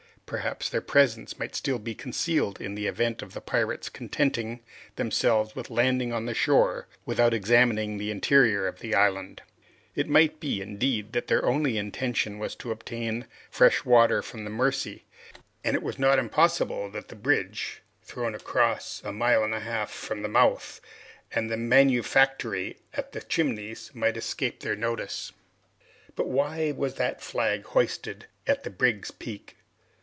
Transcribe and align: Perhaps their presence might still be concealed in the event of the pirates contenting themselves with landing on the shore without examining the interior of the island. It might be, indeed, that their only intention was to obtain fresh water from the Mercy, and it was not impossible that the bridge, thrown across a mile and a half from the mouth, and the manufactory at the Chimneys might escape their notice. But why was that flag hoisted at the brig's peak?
Perhaps 0.31 0.69
their 0.69 0.79
presence 0.79 1.37
might 1.37 1.55
still 1.57 1.77
be 1.77 1.93
concealed 1.93 2.61
in 2.61 2.73
the 2.73 2.87
event 2.87 3.21
of 3.21 3.33
the 3.33 3.41
pirates 3.41 3.89
contenting 3.89 4.61
themselves 4.95 5.57
with 5.57 5.69
landing 5.69 6.13
on 6.13 6.25
the 6.25 6.33
shore 6.33 6.87
without 7.05 7.33
examining 7.33 7.97
the 7.97 8.09
interior 8.11 8.65
of 8.65 8.79
the 8.79 8.95
island. 8.95 9.41
It 9.93 10.07
might 10.07 10.39
be, 10.39 10.61
indeed, 10.61 11.11
that 11.11 11.27
their 11.27 11.43
only 11.43 11.77
intention 11.77 12.39
was 12.39 12.55
to 12.57 12.71
obtain 12.71 13.27
fresh 13.49 13.83
water 13.83 14.21
from 14.21 14.45
the 14.45 14.49
Mercy, 14.49 15.03
and 15.65 15.75
it 15.75 15.83
was 15.83 15.99
not 15.99 16.17
impossible 16.17 16.89
that 16.91 17.09
the 17.09 17.15
bridge, 17.17 17.81
thrown 18.01 18.33
across 18.33 19.01
a 19.03 19.11
mile 19.11 19.43
and 19.43 19.53
a 19.53 19.59
half 19.59 19.91
from 19.91 20.21
the 20.21 20.29
mouth, 20.29 20.79
and 21.33 21.49
the 21.49 21.57
manufactory 21.57 22.77
at 22.93 23.11
the 23.11 23.19
Chimneys 23.19 23.91
might 23.93 24.15
escape 24.15 24.61
their 24.61 24.77
notice. 24.77 25.33
But 26.15 26.29
why 26.29 26.71
was 26.71 26.93
that 26.93 27.19
flag 27.21 27.65
hoisted 27.65 28.27
at 28.47 28.63
the 28.63 28.69
brig's 28.69 29.11
peak? 29.11 29.57